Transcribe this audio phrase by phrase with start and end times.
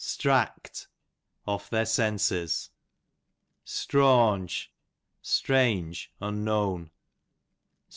[0.03, 0.87] Stract,
[1.45, 2.71] off their senses.
[3.67, 4.69] Strawnge,
[5.21, 6.89] strange, unknown.